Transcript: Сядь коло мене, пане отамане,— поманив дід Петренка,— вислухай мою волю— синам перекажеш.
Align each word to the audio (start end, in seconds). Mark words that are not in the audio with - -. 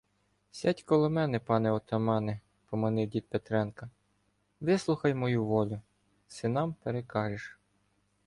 Сядь 0.57 0.83
коло 0.87 1.09
мене, 1.09 1.39
пане 1.39 1.71
отамане,— 1.71 2.39
поманив 2.69 3.09
дід 3.09 3.25
Петренка,— 3.29 3.89
вислухай 4.61 5.13
мою 5.13 5.45
волю— 5.45 5.81
синам 6.27 6.73
перекажеш. 6.83 7.59